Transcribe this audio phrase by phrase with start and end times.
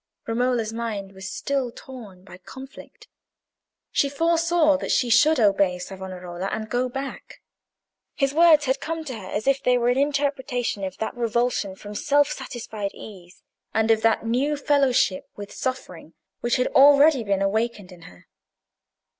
[0.25, 3.07] Romola's mind was still torn by conflict.
[3.91, 7.39] She foresaw that she should obey Savonarola and go back:
[8.15, 11.75] his words had come to her as if they were an interpretation of that revulsion
[11.75, 13.43] from self satisfied ease,
[13.75, 18.25] and of that new fellowship with suffering, which had already been awakened in her.